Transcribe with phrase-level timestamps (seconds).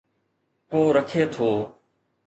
[0.69, 1.49] ڪو رکي ٿو